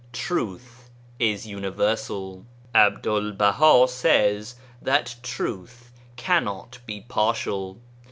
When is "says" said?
3.87-4.55